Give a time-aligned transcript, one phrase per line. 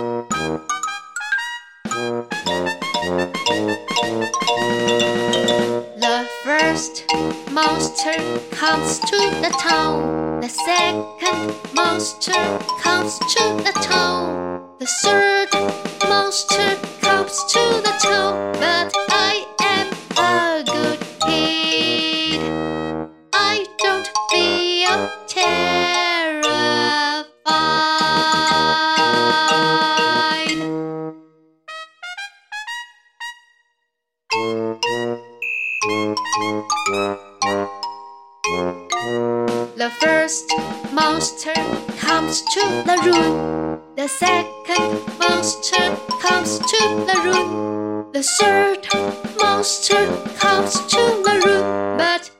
[0.00, 0.24] The
[6.42, 7.04] first
[7.50, 8.14] monster
[8.50, 10.40] comes to the town.
[10.40, 12.32] The second monster
[12.80, 14.62] comes to the town.
[14.78, 15.52] The third
[16.08, 18.54] monster comes to the town.
[18.58, 19.09] But
[41.30, 41.54] monster
[41.96, 43.80] comes to the room.
[43.96, 48.10] The second monster comes to the room.
[48.12, 48.88] The third
[49.38, 50.06] monster
[50.38, 51.98] comes to the room.
[51.98, 52.30] But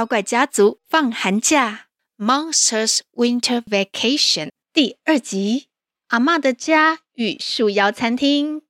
[0.00, 5.66] 妖怪家族放寒假，Monsters Winter Vacation 第二集，
[6.08, 8.62] 阿嬷的家与树妖餐厅。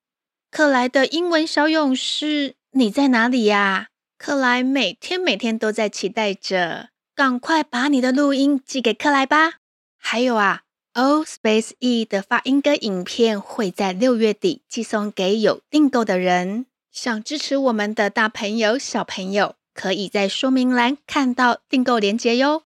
[0.50, 3.90] 克莱的英文小勇士，你在哪里呀？
[4.18, 9.58] 克莱每天每天都在期待着，赶快把你的录音寄给克莱吧。
[9.96, 10.62] 还有啊
[10.94, 16.66] ，O Space E 的发音歌影片会在六月底寄送给有订购的人。
[16.90, 22.64] 想支持我们的大朋友、小朋友，可以在说明栏看到订购链接哟。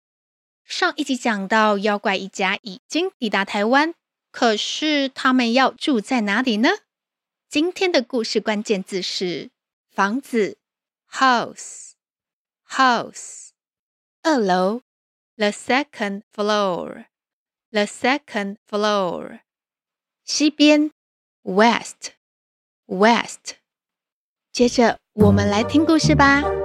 [0.65, 3.95] 上一集讲到，妖怪一家已经抵达台湾，
[4.31, 6.69] 可是他们要住在哪里呢？
[7.49, 9.51] 今天的故事关键字是
[9.91, 10.59] 房子
[11.11, 11.93] （house）。
[12.69, 13.49] house，
[14.23, 14.83] 二楼
[15.37, 17.07] （the second floor）。
[17.73, 19.41] the second floor，
[20.25, 20.93] 西边
[21.43, 22.13] （west）。
[22.87, 23.55] west。
[24.53, 26.60] 接着，我们来听故事吧。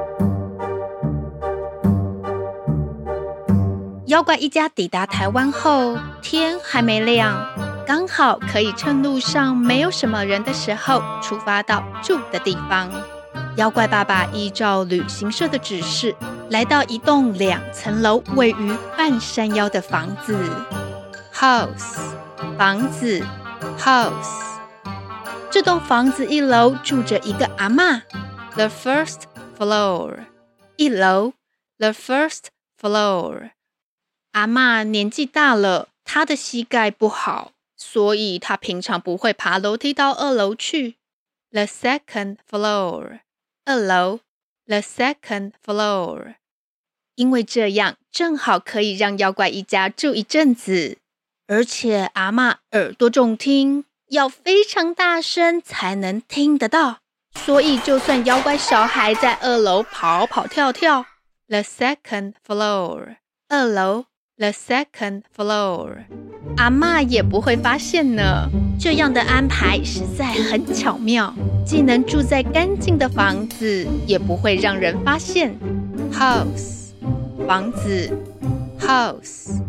[4.07, 7.35] 妖怪一家抵达台湾后，天还没亮，
[7.87, 12.91] 刚好可以趁路上没有什么人的时候，出发到住的地方。
[13.55, 16.15] 妖怪爸爸依照旅行社的指示，
[16.51, 20.37] 来到一栋两层楼、位于半山腰的房子。
[21.33, 22.11] House，
[22.59, 23.23] 房子
[23.79, 24.43] ，House。
[25.49, 28.01] 这栋房子一楼住着一个阿嬷
[28.53, 29.21] ，the first
[29.57, 30.25] floor。
[30.75, 31.33] 一楼
[31.79, 32.49] ，the first
[32.79, 33.49] floor。
[34.35, 40.95] 阿嬷年纪大了，她的膝盖不好，所以她平常不会爬楼梯到二楼去。
[41.51, 43.21] the second floor。
[43.63, 44.19] 二楼
[44.65, 46.35] ，the second floor。
[47.15, 50.97] 因为这样正好可以让妖怪一家住一阵子，
[51.47, 53.85] 而且阿嬷耳朵重听。
[54.09, 56.99] 要非常大声才能听得到，
[57.39, 61.05] 所以就算妖怪小孩在二楼跑跑跳跳
[61.47, 63.15] ，the second floor，
[63.47, 64.05] 二楼
[64.37, 66.05] ，the second floor，
[66.57, 68.49] 阿嬷也不会发现呢。
[68.77, 71.33] 这样的安排实在很巧妙，
[71.65, 75.55] 既能住在干净的房子，也不会让人发现。
[76.11, 76.91] House，
[77.47, 78.11] 房子
[78.79, 79.61] ，house。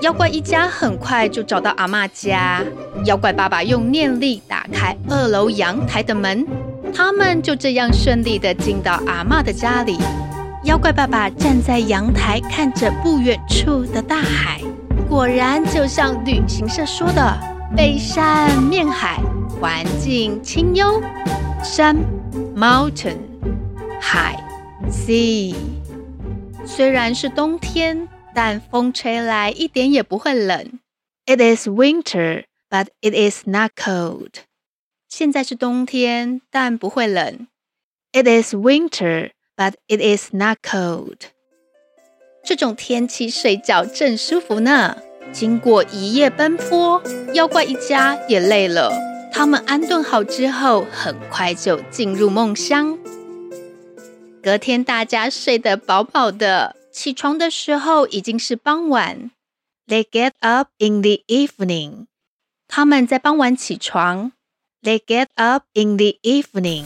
[0.00, 2.64] 妖怪一家很快就找到阿嬷家。
[3.04, 6.46] 妖怪爸爸用念力打开二楼阳台的门，
[6.92, 9.98] 他们就这样顺利地进到阿嬷的家里。
[10.64, 14.60] 妖怪爸爸站在阳台，看着不远处的大海，
[15.08, 17.38] 果然就像旅行社说的：
[17.76, 19.20] 背山面海，
[19.60, 21.02] 环境清幽。
[21.64, 21.96] 山
[22.56, 23.16] （mountain），
[24.00, 24.36] 海
[24.88, 25.54] （sea）。
[26.64, 28.08] 虽然是冬天。
[28.34, 30.80] 但风吹来一点也不会冷。
[31.26, 34.30] It is winter, but it is not cold.
[35.06, 37.46] 现在是冬天，但不会冷。
[38.12, 41.18] It is winter, but it is not cold.
[42.44, 44.96] 这种天气睡觉正舒服呢。
[45.32, 48.92] 经过一夜奔波，妖怪一家也累了。
[49.32, 52.98] 他们安顿好之后，很快就进入梦乡。
[54.42, 56.76] 隔天，大家睡得饱饱的。
[56.90, 59.30] 起床的时候已经是傍晚。
[59.86, 62.06] They get up in the evening。
[62.68, 64.32] 他们在傍晚起床。
[64.82, 66.84] They get up in the evening。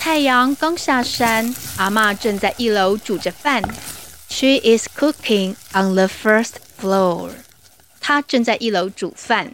[0.00, 3.62] 太阳刚下山，阿嬷正在一楼煮着饭。
[4.30, 7.32] She is cooking on the first floor。
[8.00, 9.52] 她正在一楼煮饭。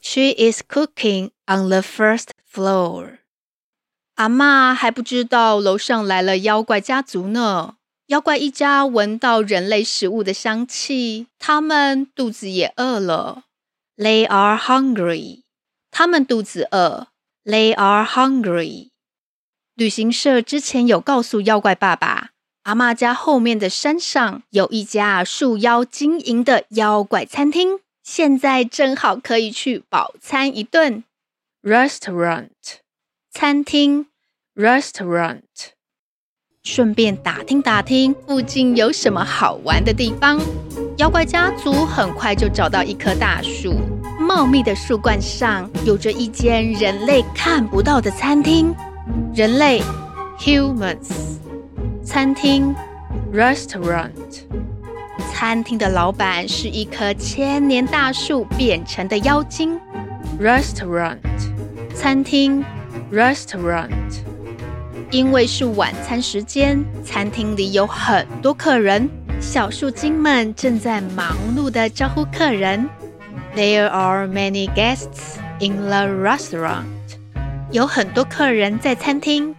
[0.00, 3.18] She is cooking on the first floor。
[4.14, 7.74] 阿嬷还不知道楼上来了妖怪家族呢。
[8.06, 13.42] 妖怪一家闻到人类食物的香气，他们肚子也饿了。
[13.96, 15.42] They are hungry。
[15.90, 17.08] 他们肚子饿。
[17.44, 18.90] They are hungry。
[19.80, 22.32] 旅行社之前有告诉妖怪爸爸，
[22.64, 31.02] 阿嬷家后面的山上有一家树妖经营的妖怪餐厅，现在正好可以去饱餐一顿。
[31.62, 32.50] Restaurant，
[33.32, 34.08] 餐厅。
[34.54, 35.40] Restaurant，
[36.62, 40.38] 顺便打听打听附近有什么好玩的地方。
[40.98, 43.80] 妖怪家族很快就找到一棵大树，
[44.18, 48.76] 茂密的树冠上有着一间人类看不到的餐厅。
[49.34, 49.82] 人类
[50.38, 51.38] ，humans，
[52.04, 52.74] 餐厅
[53.32, 54.10] ，restaurant，
[55.32, 59.78] 餐厅的老板是一棵千年大树变成的妖精。
[60.40, 61.18] restaurant，
[61.94, 62.64] 餐厅
[63.12, 63.88] ，restaurant，
[65.10, 69.08] 因为是晚餐时间，餐厅里有很多客人，
[69.40, 72.88] 小树精们正在忙碌地招呼客人。
[73.54, 76.84] There are many guests in the restaurant.
[77.71, 79.55] 有很多客人在餐厅。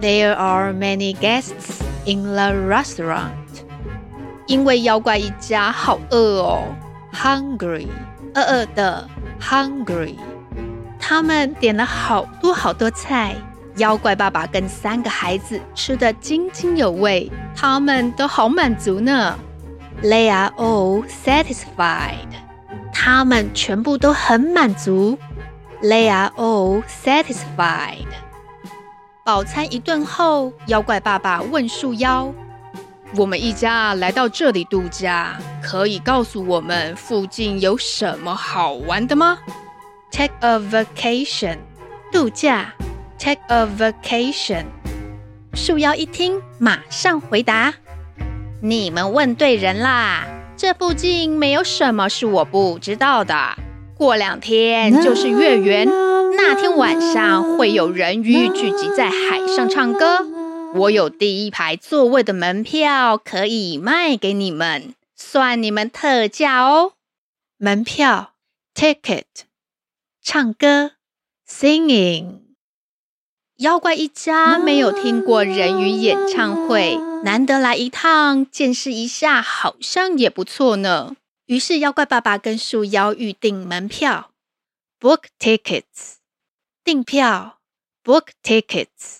[0.00, 3.32] There are many guests in the restaurant.
[4.46, 6.62] 因为妖怪一家好饿哦，
[7.12, 7.86] hungry，
[8.34, 9.08] 饿饿的，
[9.40, 10.16] hungry。
[10.98, 13.34] 他们点了好多好多菜，
[13.76, 19.38] 妖怪爸爸跟三个孩子吃得津津有味，他们都好满足呢。
[20.02, 22.28] They are all satisfied.
[22.92, 25.18] 他们全部都很满足。
[25.87, 28.07] They are all satisfied.
[29.23, 32.33] 饱餐一顿后，妖怪爸爸问树妖
[33.15, 39.37] ：“我们一家来到这里度假，可以告诉我们附近有什么好玩的吗
[40.09, 41.59] ？”“Take a vacation，
[42.11, 42.73] 度假。
[43.19, 44.65] ”“Take a vacation。”
[45.53, 47.71] 树妖一听，马上回答
[48.59, 50.25] ：“你们问对人啦，
[50.57, 53.35] 这附近没有什么是我不知道的。”
[53.97, 60.27] 过两天就是月圆，那天晚上会有人鱼聚集在海上唱歌。
[60.75, 66.91] 我有第一排座位的门票可以卖给你们，算你们特价哦。
[67.57, 68.33] 门票
[68.75, 69.23] （ticket），
[70.21, 70.91] 唱歌。
[73.59, 81.15] 妖怪一家没有听过人鱼演唱会，难得来一趟，见识一下，好像也不错呢。
[81.45, 84.31] 于是，妖怪爸爸跟树妖预订门票
[84.99, 86.15] ，book tickets，
[86.83, 87.59] 订票
[88.03, 89.19] ，book tickets。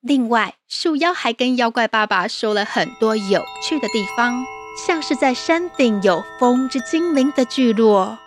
[0.00, 4.44] 另外，树妖还跟妖怪爸爸说了很多有趣的地方，
[4.84, 8.18] 像是在山顶有风之精灵的聚落，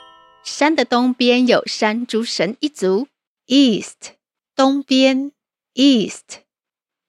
[0.42, 3.10] 山的东边有山竹神一族
[3.48, 4.14] ，east，
[4.56, 5.34] 东边
[5.74, 6.44] ，east，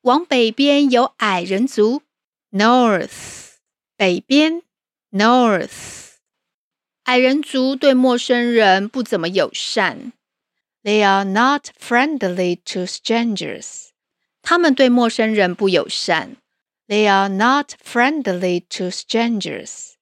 [0.00, 2.02] 往北边有矮人族
[2.50, 3.52] ，north，
[3.96, 4.62] 北边。
[5.16, 6.16] North，
[7.04, 10.12] 矮人族对陌生人不怎么友善。
[10.82, 13.86] They are not friendly to strangers。
[14.42, 16.36] 他们对陌生人不友善。
[16.86, 19.92] They are not friendly to strangers。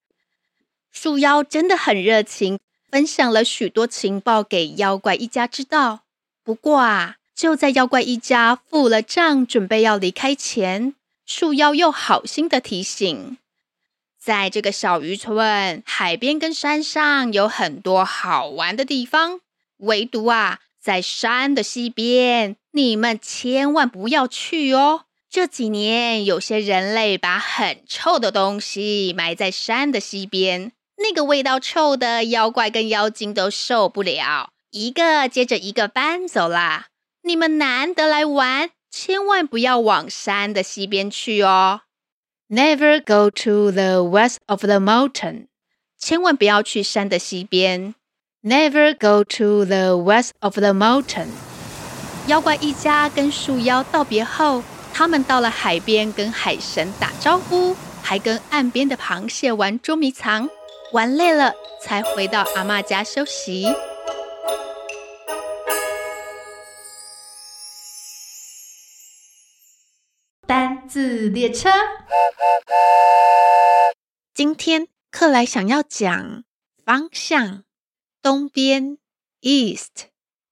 [0.91, 2.59] 树妖真的很热情，
[2.91, 6.07] 分享了许多情报给妖怪一家知道。
[6.43, 13.39] 不过啊，就在妖怪一家付了账，准备要离开前，树妖又好心的提醒。
[14.25, 19.41] 在这个小渔村，海边跟山上有很多好玩的地方，
[19.81, 25.05] 唯独啊，在山的西边，你们千万不要去哦。
[25.29, 36.87] 这几年，有些人类把很臭的东西埋在山的西边，那个味道臭的妖怪跟妖精都受不了，一个接着一个搬走啦。
[37.25, 41.83] 你们难得来玩，千万不要往山的西边去哦。
[42.49, 45.47] Never go to the west of the mountain。
[45.99, 47.95] 千万不要去山的西边。
[48.43, 51.29] Never go to the west of the mountain。
[52.27, 60.49] 妖怪一家跟树妖道别后，他们到了海边跟海神打招呼，还跟岸边的螃蟹玩捉迷藏，
[60.93, 63.67] 玩累了才回到阿嬷家休息。
[70.55, 71.69] 单字列车，
[74.33, 76.45] 今天克莱想要讲
[76.85, 77.65] 方向：
[78.23, 78.99] 东边
[79.41, 80.11] （east）、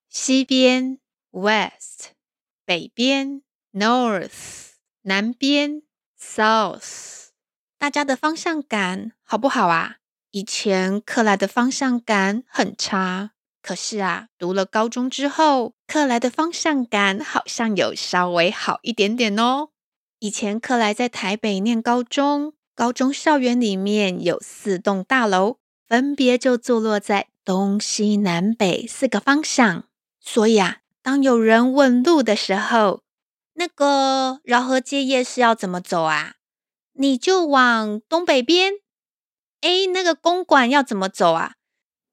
[0.09, 0.99] 西边
[1.31, 2.15] （west）、
[2.65, 3.43] 北边
[3.73, 4.71] （north）、
[5.03, 5.83] 南边
[6.21, 7.29] （south）。
[7.79, 9.99] 大家的方向感好不好啊？
[10.33, 13.31] 以前克莱的方向感很差，
[13.63, 19.69] 可是啊，读了高中之后，克莱的方向感好像有稍微好一点点哦。
[20.23, 25.57] 以前克莱在台北念高中，高中校园里面有四栋大楼，
[25.89, 29.89] 分别就坐落在东西南北四个方向。
[30.21, 33.03] 所以啊，当有人问路的时候，
[33.55, 36.37] 那个饶河街夜市要怎么走啊？
[36.93, 38.75] 你就往东北边。
[39.63, 41.55] 哎，那个公馆要怎么走啊？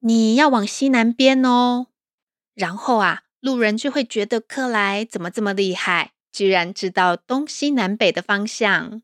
[0.00, 1.86] 你要往西南边哦。
[2.54, 9.02] 然后啊，路人就会觉得克莱怎么这么厉害，居然知道东西南北的方向。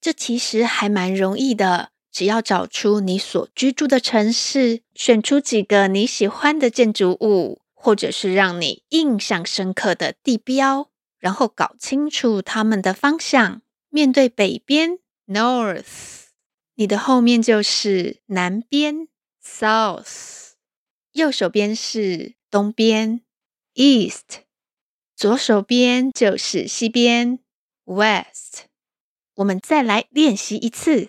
[0.00, 13.62] 这其实还蛮容易的，只要找出你所居住的城市，选出几个你喜欢的建筑物，或者是让你印象深刻的地标，然后搞清楚它们的方向。
[13.88, 16.26] 面对北边 （North），
[16.74, 19.08] 你的后面就是南边
[19.42, 20.52] （South），
[21.12, 23.22] 右手边是东边
[23.74, 24.45] （East），
[25.16, 27.38] 左手边就是西边
[27.84, 28.66] （West）。
[29.36, 31.08] 我们再来练习一次：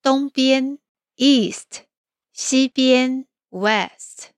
[0.00, 0.78] 东边
[1.16, 1.82] （East），
[2.32, 4.30] 西边 （West），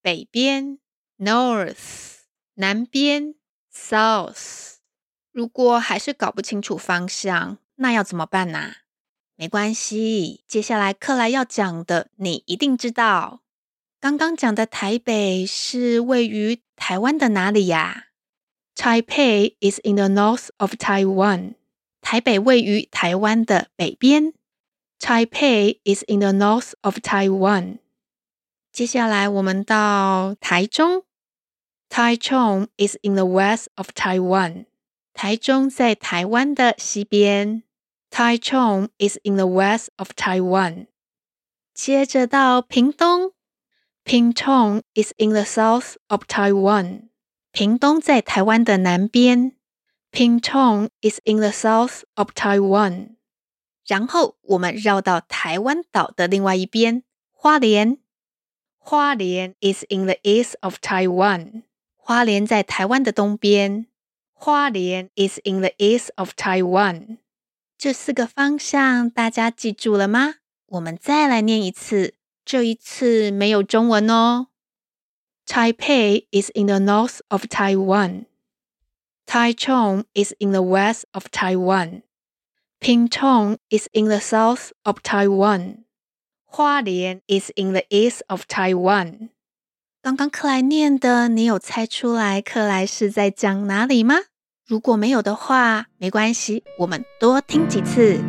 [0.00, 0.78] 北边
[1.18, 2.20] （North），
[2.54, 3.34] 南边
[3.70, 4.76] （South）。
[5.30, 8.76] 如果还是搞不清楚方向，那要怎么办呢？
[9.36, 13.42] 没关系，接下来克莱要讲的，你一定知道。
[14.00, 18.06] 刚刚讲的台北是位于台湾的哪里呀
[18.77, 21.55] ？Taipei is in the north of Taiwan.
[22.01, 24.33] 台北位于台湾的北边。
[24.99, 27.79] Taipei is in the north of Taiwan。
[28.71, 31.03] 接下来我们到台中。
[31.89, 34.65] Taichung is in the west of Taiwan。
[35.13, 37.63] 台中在台湾的西边。
[38.09, 40.87] Taichung is in the west of Taiwan。
[41.73, 43.33] 接着到屏东。
[44.05, 47.06] Pingtung is in the south of Taiwan。
[47.58, 49.50] 屏东在台湾的南边。
[50.12, 53.16] Pingtung is in the south of Taiwan。
[53.84, 57.98] 然后我们绕到台湾岛的另外一边，花莲。
[58.78, 61.64] 花莲 is in the east of Taiwan。
[61.96, 63.86] 花莲在台湾的东边。
[64.32, 67.18] 花莲 is in the east of Taiwan。
[67.76, 70.36] 这四个方向大家记住了吗？
[70.66, 74.46] 我们再来念一次，这一次没有中文哦。
[75.47, 82.03] Taipei is in the north of Taiwan。Taichung is in the west of Taiwan.
[82.81, 85.85] Pingtung is in the south of Taiwan.
[86.45, 89.29] 花莲 is in the east of Taiwan.
[90.01, 94.15] 刚刚克莱念的，你有猜出来克莱是在讲哪里吗？
[94.67, 98.21] 如果没有的话，没关系，我们多听几次。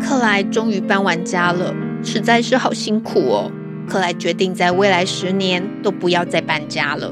[0.00, 3.52] 克莱终于搬完家了，实在是好辛苦哦。
[3.91, 7.11] 克莱决定在未来十年都不要再搬家了。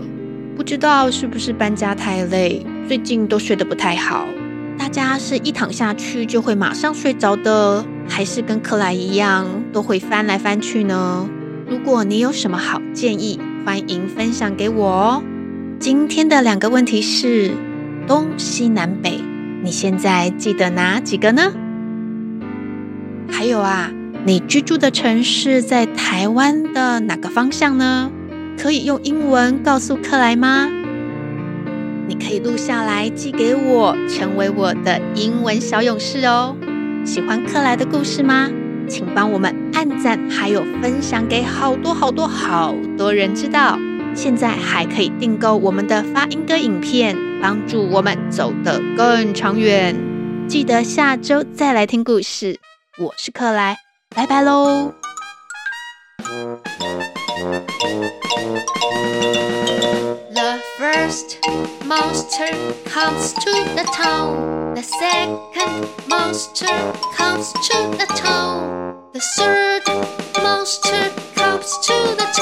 [0.56, 4.26] 不知道是不是搬家太累，最近都睡得不太好。
[4.78, 11.30] 大家是一躺下去就会马上睡着的，还是跟克莱一样都会翻来翻去呢？
[11.70, 15.24] 如果你有什么好建议，欢迎分享给我哦。
[15.80, 17.52] 今天的两个问题是
[18.08, 19.20] 东西南北，
[19.62, 21.52] 你现在记得哪几个呢？
[23.30, 23.92] 还有啊，
[24.26, 28.12] 你居住的城市在台湾的哪个方向呢？
[28.58, 30.70] 可以用英文告诉克莱吗？
[32.08, 36.56] 你可以录下来寄给我，成为我的英文小勇士哦。
[37.06, 38.50] 喜欢克莱的故事吗？
[38.90, 43.80] 请帮我们按赞，还有分享给好多好多好多人知道。
[44.14, 49.96] 现在还可以订购我们的发音歌影片，帮助我们走得更长远。
[50.48, 52.60] 记得下周再来听故事。
[52.98, 53.78] 我是克莱，
[54.15, 54.93] 拜拜喽。
[60.31, 61.39] The first
[61.85, 62.49] monster
[62.85, 64.75] comes to the town.
[64.75, 66.67] The second monster
[67.17, 68.95] comes to the town.
[69.13, 69.83] The third
[70.43, 72.38] monster comes to the town.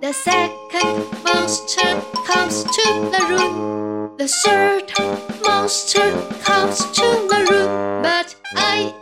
[0.00, 4.16] The second monster comes to the room.
[4.16, 4.92] The third
[5.42, 6.10] monster
[6.42, 8.02] comes to the room.
[8.02, 8.94] But I